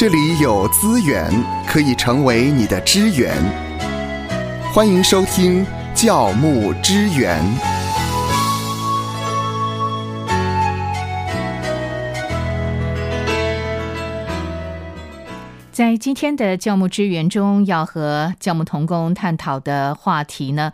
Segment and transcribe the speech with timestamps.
[0.00, 1.30] 这里有资源
[1.66, 3.36] 可以成为你的支援。
[4.72, 5.62] 欢迎收听
[5.94, 7.38] 教牧支援。
[15.70, 20.72] 在今天的教牧支援中，要和教牧同工探讨的话题呢，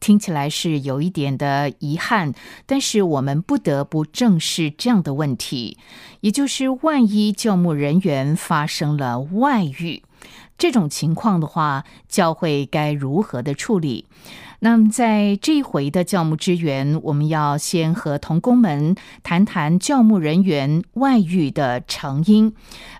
[0.00, 2.32] 听起来是有一点的遗憾，
[2.66, 5.76] 但是我们不得不正视这样的问题，
[6.22, 10.02] 也就是万一教牧人员发生了外遇，
[10.56, 14.06] 这种情况的话，教会该如何的处理？
[14.62, 22.52] 那么，在这一回的教牧支援，我们要先和童工们谈谈教牧人员外遇的成因，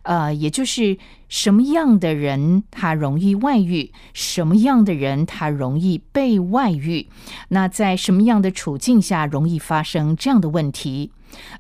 [0.03, 0.97] 呃，也就是
[1.31, 7.09] 什么样的人他容易外遇，什么样的人他容易被外遇，
[7.49, 11.13] 那在什么样的处境下容易发生这样的问题？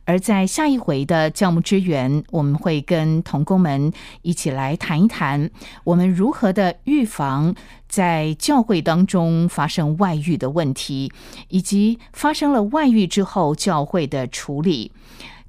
[0.04, 5.48] 而在下一回的教牧支援，我们会跟童工们一起来谈一谈，
[5.84, 7.54] 我们如何的预防
[7.88, 11.12] 在教会当中发生外遇的问题，
[11.46, 14.90] 以及发生了外遇之后教会的处理。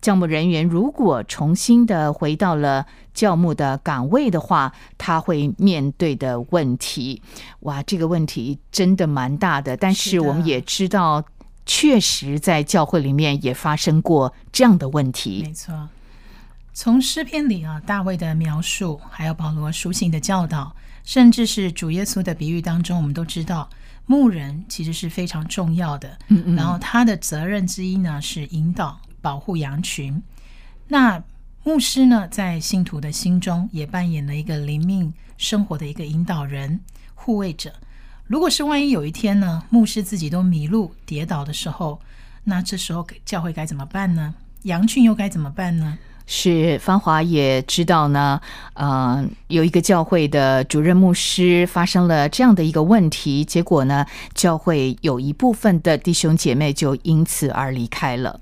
[0.01, 7.21] 教牧人员如果重新的回到了教牧的岗位的话，他会面对的问题，
[7.61, 9.77] 哇，这个问题真的蛮大的。
[9.77, 11.23] 但是我们也知道。
[11.63, 15.43] 确实，在教会里面也发生过这样的问题。
[15.45, 15.89] 没错，
[16.73, 23.69] 从诗篇里啊，大卫的描述，还有保罗书信的教导，甚至是主耶稣的比喻当中，我们都知道，
[24.07, 26.17] 牧人其实是非常重要的。
[26.29, 26.55] 嗯嗯。
[26.55, 30.21] 然后他的责任之一呢，是引导、保护羊群。
[30.87, 31.23] 那
[31.63, 36.79] 牧师呢，在信徒的心中也扮演了一个灵命生活的一个引导人、
[37.13, 37.71] 护卫者。
[38.25, 41.99] 如果是万一有一天呢，牧师自己都迷路跌倒的时候，
[42.45, 44.33] 那这时候教会该怎么办呢？
[44.63, 45.97] 羊群又该怎么办呢？
[46.27, 48.39] 是芳华也知道呢，
[48.73, 58.39] 呃，有一个教会的主任牧师发生了这样的一个问题，结果呢，教会有一部分的弟兄姐妹就因此而离开了。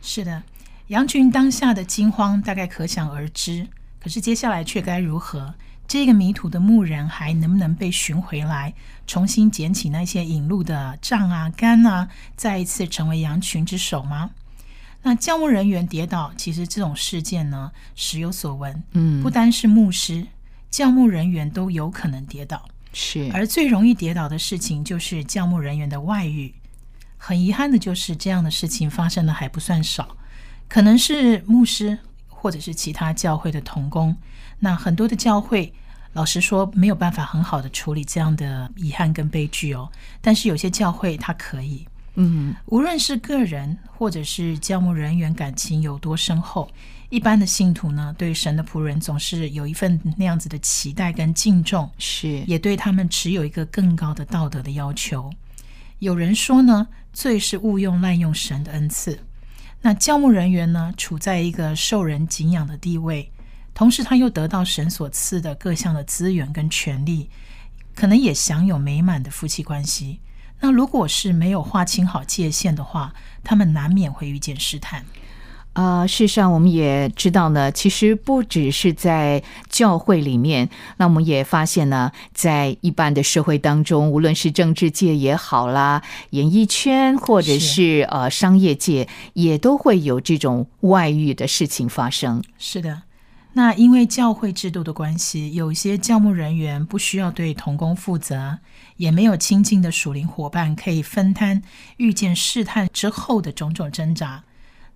[0.00, 0.42] 是的，
[0.88, 3.66] 羊群当下的惊慌大概可想而知，
[4.00, 5.54] 可是接下来却该如何？
[5.86, 8.74] 这个迷途的牧人还能不能被寻回来，
[9.06, 14.30] 重新捡起那些引路的杖啊、杆啊，再一次成为羊群之首吗？
[15.02, 18.82] 那教牧人员跌倒，其实这种事件呢，时有所闻。
[18.92, 20.26] 嗯，不单是牧师，
[20.70, 22.68] 教牧人员都有可能跌倒。
[22.92, 26.52] 是，而最容易跌倒的事情就是教牧人员的外遇。
[27.18, 30.16] 很遗憾的就是，这样的事情发生的还不算少，
[30.68, 31.98] 可能是牧师
[32.28, 34.16] 或者是其他教会的童工。
[34.60, 35.72] 那很多的教会，
[36.12, 39.90] 老实说没有办法很好的处理这样的遗憾跟悲剧哦。
[40.20, 46.70] 但是有些教会它可以，嗯，无论是个人或者是教牧人员感情有多深厚，
[47.10, 55.32] 一般的信徒呢，对神的仆人总是有一份那样子的期待跟敬重，是也对他们持有一个更高的道德的要求。
[55.98, 59.18] 有人说呢，罪是误用滥用神的恩赐。
[59.80, 63.30] 那教牧人员呢，处在一个受人敬仰的地位。
[63.74, 67.30] 同时，他又得到神所赐的各项的资源跟权利，
[67.94, 70.20] 可能也享有美满的夫妻关系。
[70.60, 73.14] 那如果是没有划清好界限的话，
[73.44, 75.04] 他们难免会遇见试探。
[75.78, 92.42] 呃，事实上，我们也知道呢，其实不只是在教会里面，那我们也发现呢，在一般的社会当中，无论是政治界也好啦，演艺圈或者是呃商业界，也都会有这种外遇的事情发生。
[92.58, 93.02] 是的。
[93.52, 98.58] 那因为教会制度的关系，有些教牧人员不需要对童工负责，
[98.96, 101.62] 也没有亲近的属灵伙伴可以分摊
[101.98, 104.42] 遇见试探之后的种种挣扎。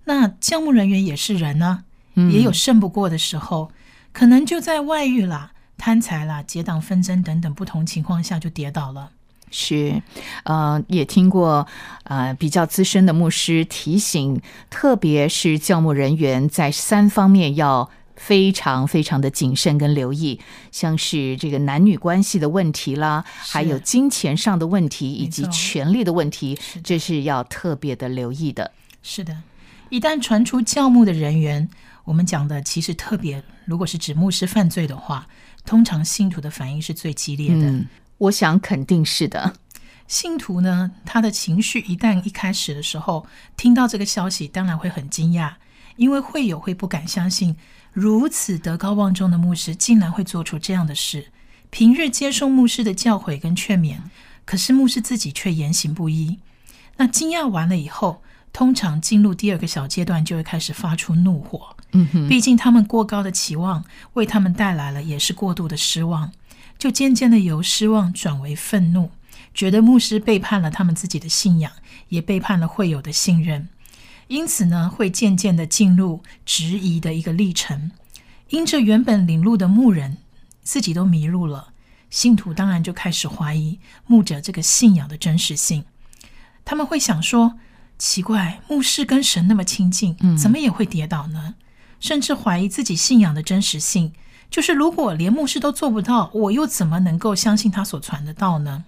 [0.05, 1.83] 那教牧人员也是人呢，
[2.15, 3.71] 也有胜不过的时候，
[4.11, 9.11] 可能就在外遇啦、贪财啦、结党纷争等等不同情况下就跌倒了。
[9.49, 10.01] 是，
[10.43, 11.67] 呃，也听过
[12.03, 17.89] 呃比较资深的牧师提醒，特别是教牧人员在三方面要。
[18.15, 20.39] 非常非常的谨慎跟留意，
[20.71, 28.71] 像是这个男女关系的问题啦，还有金钱上的问题以及权力的问题，这是要特别的留意的。
[29.01, 29.35] 是的，
[29.93, 31.69] 一旦传出教牧的人员，
[32.05, 35.27] 我们讲的其实特别，如果是指牧师犯罪的话，
[35.65, 37.69] 通常信徒的反应是最激烈的。
[37.69, 37.85] 嗯，
[38.17, 39.53] 我想肯定是的。
[40.07, 45.53] 信徒呢，他的情绪一旦一开始的时候听到这个消息，当然会很惊讶，
[45.97, 47.55] 因为会有会不敢相信。
[47.91, 51.27] 如此德高望重的牧师，竟然会做出这样的事。
[51.69, 53.97] 平日接受牧师的教诲跟劝勉，
[54.43, 56.39] 可是牧师自己却言行不一。
[56.97, 61.75] 那惊讶完了以后，通常进入第二个小阶段就会开始发出怒火。
[61.91, 63.83] 嗯哼，毕竟他们过高的期望
[64.13, 66.31] 为他们带来了也是过度的失望，
[66.77, 69.11] 就渐渐的由失望转为愤怒，
[69.53, 71.71] 觉得牧师背叛了他们自己的信仰，
[72.09, 73.69] 也背叛了会友的信任，
[74.27, 77.91] 因此呢，会渐渐的进入质疑的一个历程。
[78.49, 80.17] 因着原本领路的牧人
[80.61, 81.69] 自己都迷路了，
[82.09, 85.85] 信徒当然就开始怀疑牧者这个信仰的真实性。
[86.65, 87.59] 他们会想说：
[87.97, 91.55] 奇怪，牧师跟神那么亲近，怎么也会跌倒呢？
[91.99, 94.11] 甚至怀疑自己信仰的真实性，
[94.49, 98.83] 就是如果连牧师都做不到，我又怎么能够相信他所传的道呢？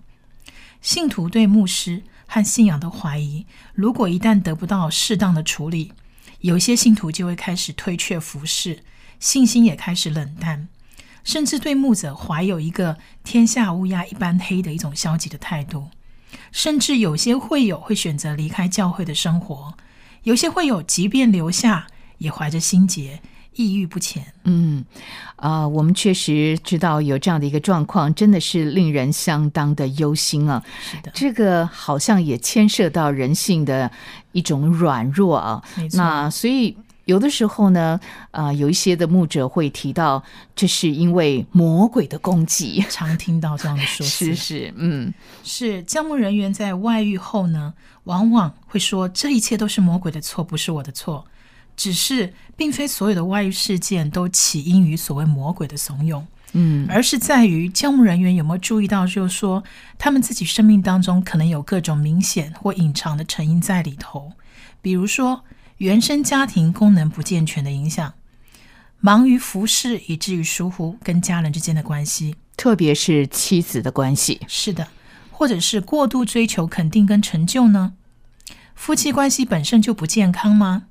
[0.81, 5.93] 信徒对牧师和信仰的怀疑，如果一旦得不到适当的处理，
[6.41, 8.83] 有些信徒就会开始推却服侍，
[9.19, 10.67] 信心也开始冷淡，
[11.23, 15.87] 甚至对牧者怀有一个天下乌鸦一般黑的一种消极的态度，
[16.51, 19.73] 甚至有些会友会选择离开教会的生活，
[20.23, 21.87] 有些会友即便留下。
[22.17, 23.19] 也怀着心结，
[23.55, 24.25] 抑郁不前。
[24.45, 24.85] 嗯，
[25.35, 30.63] 啊，我们确实知道有这样的一个状况，真的是令人相当的忧心啊。
[30.79, 33.91] 是的，这个好像也牵涉到人性的
[34.31, 35.61] 一种软弱啊。
[35.91, 37.99] 那所以有的时候呢，
[38.31, 40.23] 啊，有一些的牧者会提到，
[40.55, 42.83] 这是因为魔鬼的攻击。
[42.89, 44.25] 常听到这样的说辞。
[44.33, 45.13] 是是，嗯，
[45.43, 45.81] 是。
[45.83, 47.73] 教牧人员在外遇后呢，
[48.05, 51.25] 往往会说，这一切都是魔鬼的错，不是我的错。
[51.77, 56.23] 只是，并非所有的外遇事件都起因于所谓魔鬼的怂恿，
[56.53, 59.61] 嗯，而是在于教牧人员有没有注意到，就是说
[59.97, 64.31] 他们自己生命当中可能有各种明显或隐藏的成因在里头，
[64.81, 65.43] 比如说
[65.77, 68.13] 原生家庭功能不健全的影响，
[69.01, 74.87] 忙于服侍以至于疏忽跟家人之间的关系，特别是妻子的关系，是的，
[75.31, 77.93] 或者是过度追求肯定跟成就呢？
[78.73, 80.83] 夫妻关系本身就不健康吗？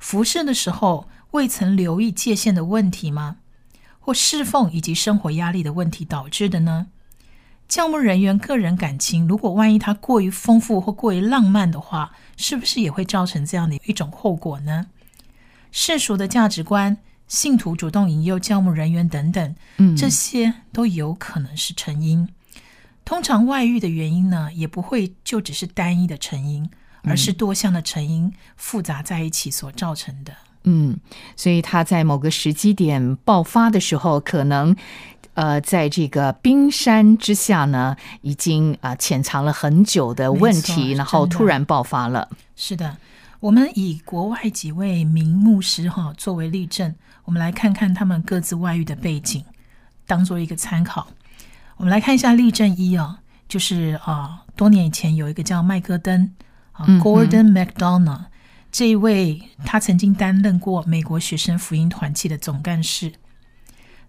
[0.00, 3.36] 服侍的时候未曾留意界限的问题吗？
[4.00, 6.88] 或侍奉以及生活压力的问题导致的呢？
[7.68, 14.86] 教牧人员个人感情，如果万一他过于丰富或过于浪漫的话，是不是也会造成这样的一种后果呢？
[15.70, 22.28] 世俗的价值观、信徒主动引诱教牧人员等等，嗯，这些都有可能是成因。
[23.04, 26.68] 通常外遇的原因呢，也不会就只是单一的成因。
[27.04, 30.32] 而是多项的成因复杂在一起所造成的。
[30.64, 30.98] 嗯，
[31.36, 34.76] 所以他在某个时机点爆发的时候，可能
[35.38, 42.28] 呃，在这个冰山之下呢，已经啊潜藏了很久的问题，然后突然爆发了。
[42.56, 42.96] 是的，
[43.38, 46.92] 我们以国外几位名牧师哈作为例证，
[47.24, 49.44] 我们来看看他们各自外遇的背景，
[50.08, 51.06] 当做一个参考。
[51.76, 56.32] 我们来看一下例证一啊，就是啊，多年以前有一个叫麦戈登
[56.72, 56.84] 啊。
[57.00, 58.24] Gordon McDonald
[58.72, 63.12] 这一位，他曾经担任过美国学生福音团契的总干事。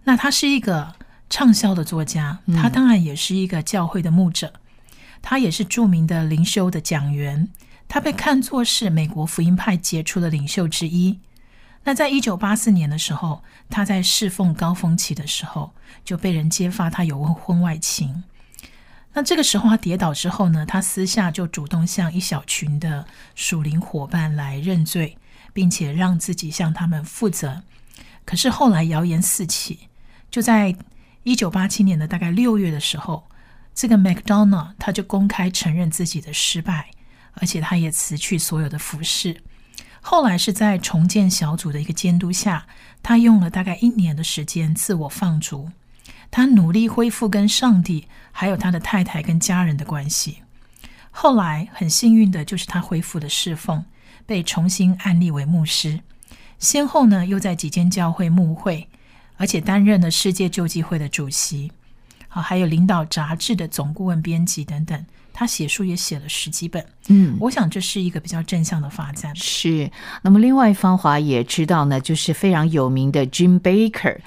[0.05, 0.95] 那他是一个
[1.29, 4.53] 畅销的作家，他当然也是一个教会的牧者，
[5.21, 7.49] 他也是著名的灵修的讲员，
[7.87, 11.19] 他被看作是美国福音派杰出的领袖之一。
[11.83, 15.71] 那在一九八四年的时候，他在侍奉高峰期的时候，
[16.03, 18.23] 就被人揭发他有婚外情。
[19.13, 25.17] 那这个时候他跌倒之后呢，他私下就主动向一小群的属灵伙伴来认罪，
[25.53, 27.63] 并且让自己向他们负责。
[28.25, 29.87] 可是后来谣言四起，
[30.29, 30.75] 就在
[31.23, 33.27] 一九八七年的大概六月的时候，
[33.73, 36.91] 这个 McDonald 他就公开承认自己的失败，
[37.33, 39.41] 而且他也辞去所有的服饰。
[40.01, 42.65] 后来是在重建小组的一个监督下，
[43.03, 45.69] 他用了大概一年的时间自我放逐。
[46.31, 50.39] 他努力恢复跟上帝，还有他的太太跟家人的关系。
[51.11, 53.83] 后来很幸运的就是他恢复了侍奉，
[54.25, 55.99] 被重新安立为牧师。
[56.59, 58.87] 先后呢又在几间教会牧会，
[59.39, 61.71] 而且担任了世界救济会的主席。
[62.27, 65.05] 好，还有领导杂志的总顾问、编辑等等。
[65.31, 69.33] 他写书也写了十几本，嗯，我想这是一个比较正向的发展。
[69.37, 69.89] 是，
[70.21, 74.17] 那么另外芳华也知道呢，就是非常有名的 Jim Baker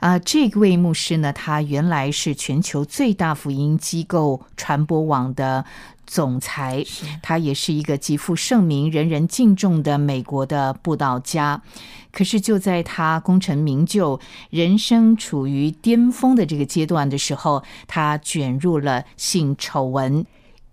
[0.00, 5.62] 啊，这位牧师呢，他原来是全球最大福音机构传播网的
[6.06, 6.84] 总裁，
[7.22, 11.62] 他也是一个极负盛名、人人敬重的美国的布道家。
[12.10, 20.26] 可是就在他功成名就、人生处于巅峰的这个阶段的时候，他卷入了性丑闻。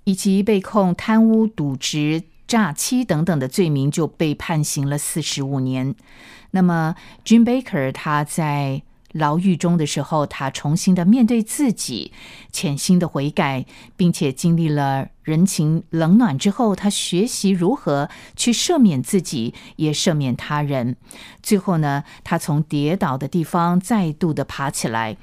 [0.06, 5.94] 以及被控贪污、渎职、诈欺等等的罪名，就被判刑了四十五年。
[6.50, 8.82] 那么，Jim Baker 他在
[9.12, 12.12] 牢狱中的时候，他重新的面对自己，
[12.52, 20.96] 潜心的悔改，并且经历了人情冷暖之后，他学习如何去赦免自己，也赦免他人。
[21.44, 25.18] 最后呢，他从跌倒的地方再度的爬起来。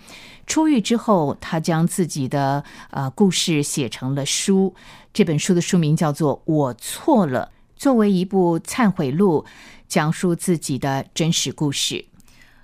[0.46, 4.76] 出狱之后，他将自己的呃故事写成了书。
[5.12, 9.44] 这本书的书名叫做《我错了》，作为一部忏悔录，
[9.88, 12.04] 讲述自己的真实故事。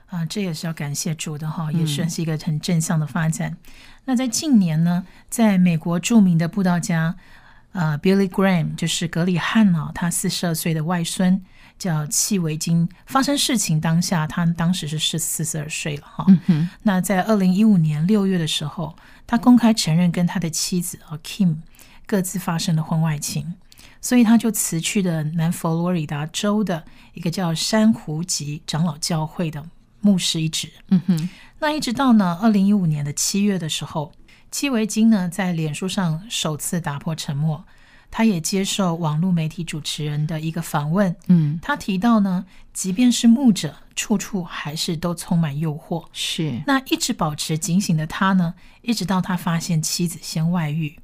[0.06, 3.56] 啊，这也是要感谢主的哈，也算是一个很正向的发展。
[4.04, 7.14] 那在近年呢，在美国著名的布道家，
[7.72, 11.40] 呃，Billy Graham，就是格里汉啊，他四十二岁的外孙
[11.78, 12.88] 叫契维金。
[13.06, 16.26] 发生事情当下，他当时是是四十二岁了哈。
[16.82, 21.56] 那在二零一五年六月的时候，他公开承认跟他的妻子啊 Kim
[22.04, 23.54] 各自发生了婚外情，
[24.00, 29.64] 所以他就辞去了南佛罗里达州的一个叫珊瑚集长老教会的。
[30.04, 31.28] 牧师一职，嗯哼，
[31.62, 34.10] 那一直到呢，二零一五年的七月的时候，
[34.50, 37.64] 戚维金呢在脸书上首次打破沉默，
[38.10, 46.60] 他也接受网络媒体主持人的一个访问，嗯，他提到呢，即便是牧者，处处还是都充满诱惑，是。
[46.66, 50.98] 那一直保持警醒的他呢，一直到他发现妻子先外遇，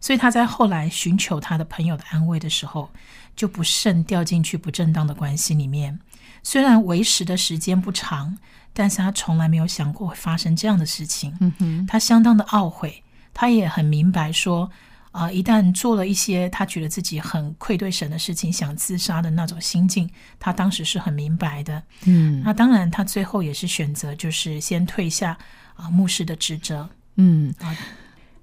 [0.00, 2.90] 所以他在后来寻求他的朋友的安慰的时候，
[3.36, 5.98] 就不慎掉进去不正当的关系里面。
[6.42, 8.38] 虽然维持的时间不长，
[8.72, 11.36] 但是他从来没有想过会发生这样的事情。
[11.40, 13.02] 嗯哼，他相当的懊悔，
[13.34, 14.70] 他也很明白说，
[15.12, 21.82] 啊，一旦做了一些他觉得自己很愧对神的事情，想自杀的那种心境，他当时是很明白的。
[22.06, 25.36] 嗯，那当然，他最后也是选择就是先退下
[25.74, 26.88] 啊牧师的职责。
[27.16, 27.76] 嗯啊，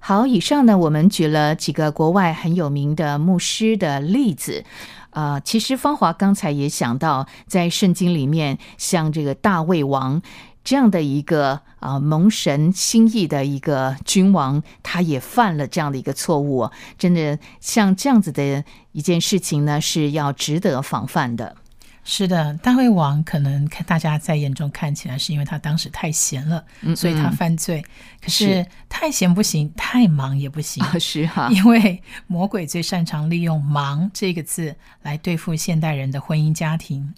[0.00, 4.64] 好，以上呢，我们举了几个国外很有名的牧师的例子。
[5.10, 10.22] 啊，其实芳华刚才也想到，在圣经里面，像这个大卫王
[10.62, 16.70] 这样的一个啊蒙神心意的一个君王，他也犯了这样的一个错误。
[16.96, 18.62] 真的，像这样子的
[18.92, 21.56] 一件事情呢，是要值得防范的。
[22.10, 26.64] 是的，大胃王可能看大家在眼中看起来是因为他当时太闲了，
[26.96, 27.84] 所以他犯罪。
[28.18, 30.82] 可是太闲不行，太忙也不行。
[30.98, 37.12] 是哈， 因为魔鬼最擅长利用“忙”这个字来对付现代人的婚姻家庭。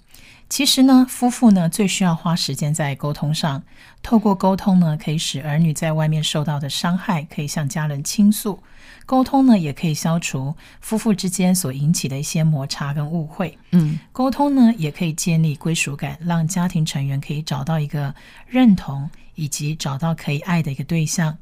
[0.49, 3.63] 其实呢，夫妇呢最需要花时间在沟通上，
[4.03, 8.61] 透过沟通呢，可以使儿女在外面受到的伤害可以向家人倾诉。
[9.11, 13.57] 沟通呢，也可以消除夫妇之间所引起的一些摩擦跟误会。
[13.71, 18.15] 嗯，沟通呢，也可以建立归属感，让家庭成员可以找到一个
[18.47, 21.37] 认同，以及找到可以爱的一个对象。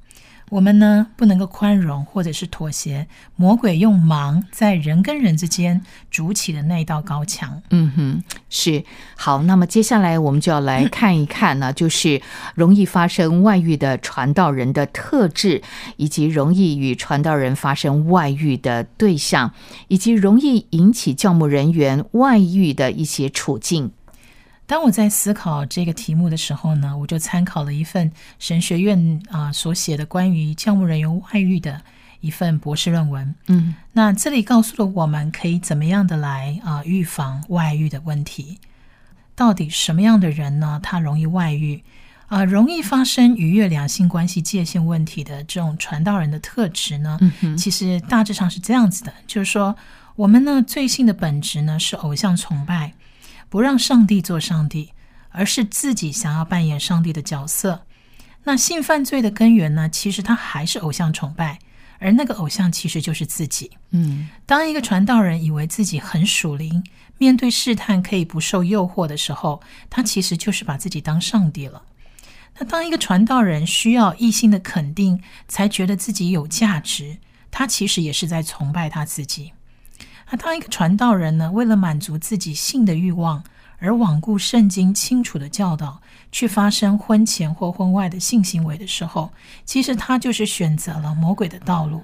[0.49, 3.07] 我们呢，不能够宽容或者是妥协。
[3.35, 7.61] 魔鬼用忙在人跟人之间筑起的那道高墙。
[7.69, 8.83] 嗯哼，是
[9.15, 9.43] 好。
[9.43, 12.21] 那么接下来我们就要来看一看呢，就是
[12.55, 15.61] 容易发生外遇的传道人的特质，
[15.97, 19.53] 以及容易与传道人发生外遇的对象，
[19.87, 23.91] 以及容易引起教牧人员外遇的一些处境。
[24.69, 31.81] 当我在思考这个题目的时候呢，我就参考了一份神学院啊所写的关于教牧人员外遇的
[32.21, 33.33] 一份博士论文。
[33.47, 38.59] 嗯，那这里告诉了我们可以怎么样的来啊预防外遇的问题。
[39.33, 40.79] 到底什么样的人呢？
[40.83, 41.81] 他容易外遇
[42.27, 47.17] 啊，容易发生逾越两性关系界限问题的这种传道人的特质呢？
[47.41, 49.75] 嗯其实大致上是这样子的，就是说
[50.15, 52.93] 我们呢罪性的本质呢是偶像崇拜。
[53.49, 54.93] 不让上帝做上帝，
[55.29, 57.85] 而是自己想要扮演上帝的角色。
[58.43, 59.89] 那性犯罪的根源呢？
[59.89, 61.59] 其实他还是偶像崇拜，
[61.99, 63.71] 而那个偶像其实就是自己。
[63.91, 66.83] 嗯，当一个传道人以为自己很属灵，
[67.17, 71.83] 面对试探可以不受诱惑的时候，他其实就是把自己当上帝了。
[72.57, 77.17] 那当一个传道人需要异性的肯定才觉得自己有价值，
[77.51, 79.51] 他其实也是在崇拜他自己。
[80.31, 83.43] 那当一个传道人呢，为了满足自己性的欲望
[83.79, 89.31] 而罔顾圣经清楚的教导，去发生婚前或婚外的性行为的时候，
[89.65, 92.03] 其实他就是选择了魔鬼的道路。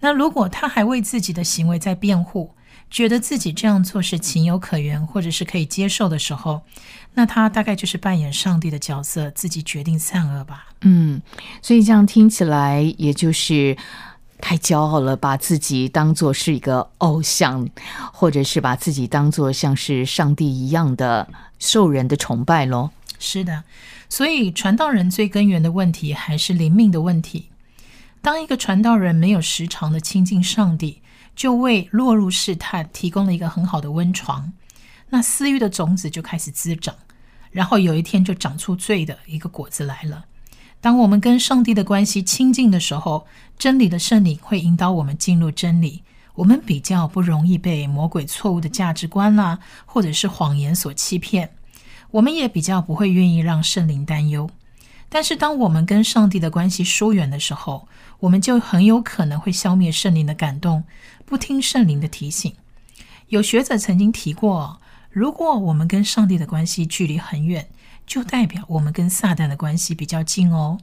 [0.00, 2.50] 那如果他还为自己的行为在辩护，
[2.90, 6.62] 觉得自己这样做是情有可原或者是可以接受的时候，
[7.14, 10.66] 那他大概就是扮演上帝的角色，自己决定善恶吧。
[10.80, 11.22] 嗯，
[11.62, 13.76] 所以这样听起来，也就是。
[14.40, 17.68] 太骄傲了，把自己当做是一个偶像，
[18.12, 21.28] 或者是把自己当做像是上帝一样的
[21.58, 22.90] 受人的崇拜喽。
[23.18, 23.64] 是的，
[24.08, 27.48] 所以传道人最根源的问题还是灵命的问题。
[28.20, 31.00] 当一个传道人没有时常的亲近上帝，
[31.34, 34.52] 就为落入试探提供了一个很好的温床，
[35.10, 36.94] 那私欲的种子就开始滋长，
[37.50, 40.24] 然后有一天就长出罪的一个果子来了。
[40.86, 43.26] 当我们跟上帝的关系亲近的时候，
[43.58, 46.04] 真理的圣灵会引导我们进入真理，
[46.36, 51.50] 我们比较不容易被魔鬼错误的价值观啦，或者是谎言所欺骗。
[52.12, 54.48] 我们也比较不会愿意让圣灵担忧。
[55.08, 57.88] 但是，当我们跟上帝的关系疏远的时候，
[58.20, 60.84] 我们就很有可能会消灭圣灵的感动，
[61.24, 62.54] 不听圣灵的提醒。
[63.26, 67.66] 有学者曾经提过，如果我们跟上帝的关系距离很远，
[68.06, 70.78] 就代表我们跟撒旦的关系比较近哦。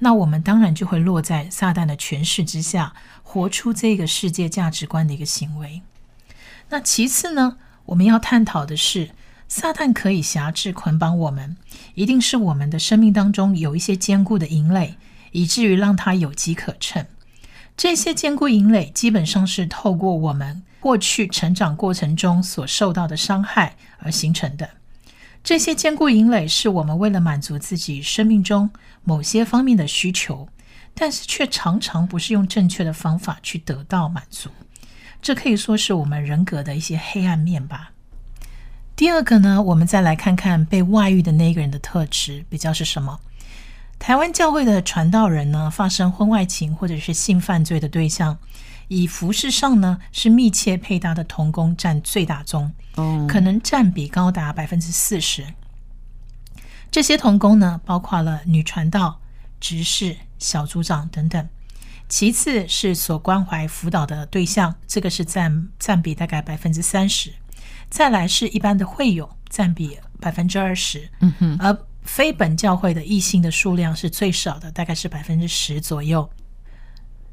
[0.00, 5.82] 那我们当然就会落在撒旦的权势之下，活出这个世界价值观的一个行为。
[6.68, 9.10] 那其次呢，我们要探讨的是。
[9.48, 11.56] 撒旦可以辖制捆绑我们，
[11.94, 14.96] 一定是我们的生命当中有一些坚固的营垒，
[15.30, 17.06] 以至于让他有机可乘。
[17.76, 24.68] 这些坚固营垒基本上是透过我们过去成长过程中所受到的伤害而形成的。
[25.46, 28.68] 这些坚固营垒是我们为了满足自己生命中
[29.04, 30.48] 某些方面的需求，
[30.92, 34.50] 但是却常常不是用正确的方法去得到满足。
[35.22, 37.92] 这可以说是我们人格的一些黑暗面吧。
[38.96, 43.20] 第二个呢，我们再来看看被外遇的那个人的特质比较是什么？
[44.00, 48.36] 台湾教会的传道人呢，发生婚外情或者是性犯罪的对象，
[48.88, 52.72] 以服饰上呢是密切配搭的童工占最大宗，
[53.28, 55.44] 可能占比高达百分之四十。
[56.90, 59.20] 这些童工呢，包括了女传道、
[59.60, 61.48] 执事、小组长等等。
[62.08, 67.32] 其次是所关怀辅导的对象，这个是占占比大概百分之三十。
[67.90, 76.30] 再来是一般的会友，占比百分之二十，嗯哼，而非本教会的异性的数量是最少的，大概是百分之十左右。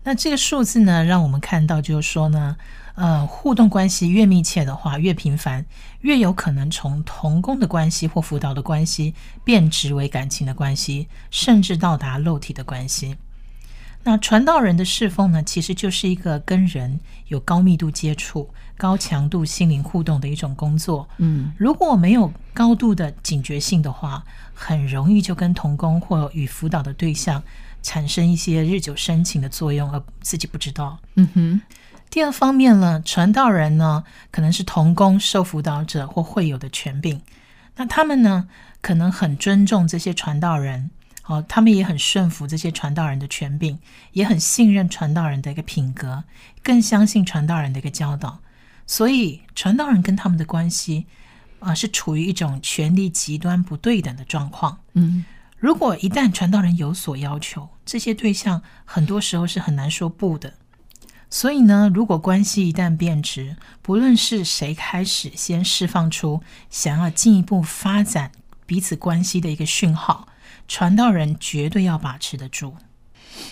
[0.03, 2.57] 那这个数字呢，让我们看到就是说呢，
[2.95, 5.65] 呃，互动关系越密切的话，越频繁，
[6.01, 13.15] 越有可能从同工的关系或辅导的关系变质为感情的关系，甚至到达肉体的关系。
[14.05, 21.07] 那传道人的侍奉呢，其实就是一个跟人有高密度接触、高强度心灵互动的一种工作。
[21.19, 24.21] 嗯，如果没有高度的警觉性的话，
[24.53, 27.41] 很容易就跟同工或与辅导的对象
[27.83, 30.97] 产生一些日久生情的作用，而自己不知道。
[31.13, 31.61] 嗯哼。
[32.09, 37.21] 第二方面呢，传道人呢，可能是同工受辅导者或会有的权柄，
[37.75, 38.47] 那他们呢，
[38.81, 40.89] 可能很尊重这些传道人。
[41.25, 43.79] 哦，他们也很顺服这些传道人的权柄，
[44.11, 46.25] 也很信任传道人的一个品格，
[46.61, 48.39] 更相信传道人的一个教导。
[48.85, 51.05] 所以，传道人跟他们的关系
[51.59, 54.79] 啊，是处于一种权力极端不对等的状况。
[54.95, 55.23] 嗯，
[55.63, 60.55] 如果一旦传道人有所要求，这些对象很多时候是很难说不的。
[61.29, 68.33] 所以呢，如果关系一旦变质，不论是谁开始先释放出想要进一步发展
[68.65, 70.27] 彼此关系的一个讯号。
[70.67, 72.75] 传道人绝对要把持得住。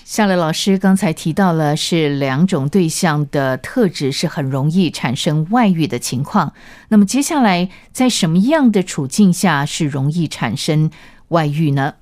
[0.03, 6.53] 夏乐老师刚才提到了是两种对象的特质是很容易产生外遇的情况。
[6.89, 10.91] 那么接下来在什么样的处境下是容易产生
[11.31, 11.95] 外遇呢？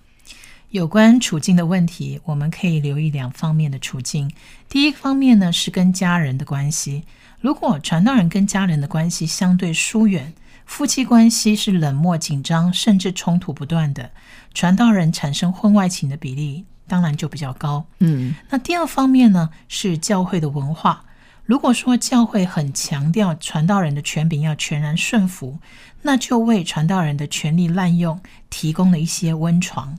[0.69, 4.31] 有关处境的问题，我们可以留意两方面的处境。
[4.67, 7.05] 第一方面呢是跟家人的关系。
[7.41, 10.33] 如果传道人跟家人的关系相对疏远，
[10.65, 14.11] 夫妻关系是冷漠紧张，甚至冲突不断的。
[14.53, 17.85] 传道人产生婚外情的比例当然就比较高。
[17.99, 21.05] 嗯，那第二方面呢是教会的文化。
[21.49, 25.57] 如果说教会很强调传道人的权柄要全然顺服，
[26.03, 29.97] 那就为传道人的权力滥用提供了一些温床。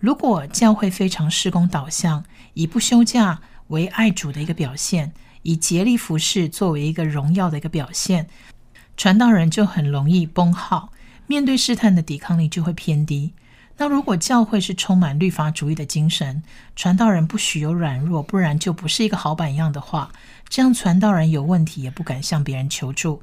[0.00, 8.26] 如果教会非常施工导向，以不休假为爱主的一个表现，以竭力服侍作为一个荣耀的一个表现，
[8.96, 10.90] 传道人就很容易崩耗，
[11.26, 13.34] 面对试探的抵抗力就会偏低。
[13.78, 16.42] 那如果教会是充满律法主义的精神，
[16.74, 20.10] 传道人不许有软弱，不然就不是一个好榜样的话，
[20.48, 23.20] 这样传道人有问题也不敢向别人求助，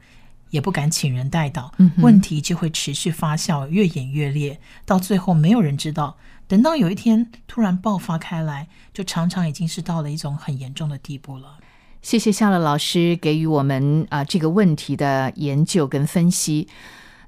[0.52, 6.18] 也不敢请人代祷，问题就会持续发酵，越演越烈，到最后没有人知道。
[6.48, 11.58] 等到有一天突然爆发开来，就常常已经是到了一种很严重的地步了。
[12.04, 16.68] 谢谢夏乐老师给予我们啊这个问题的研究跟分析。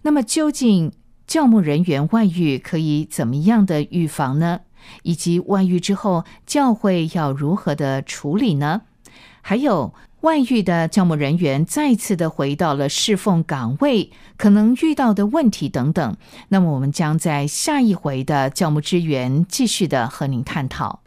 [0.03, 0.91] 那么究竟？
[1.27, 4.61] 教牧人员外遇可以怎么样的预防呢？
[5.03, 8.81] 以及外遇之后教会要如何的处理呢？
[9.41, 16.17] 还有外遇的教牧人员再次的回到了侍奉岗位，可能遇到的问题等等。
[16.49, 20.99] 那么我们将在下一回的教牧支援继续的和您探讨。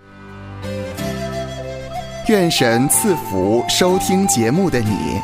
[2.28, 5.20] 愿神赐福收听节目的你。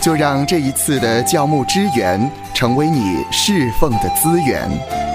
[0.00, 5.13] 就让这一次的教牧支援成为你侍奉的资源。